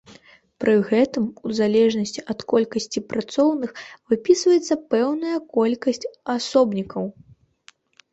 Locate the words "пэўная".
4.95-5.35